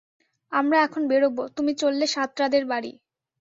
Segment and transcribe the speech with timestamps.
[0.51, 2.91] আমরা এখন বেরোব, তুমি চললে সাতরাদের বাড়ি।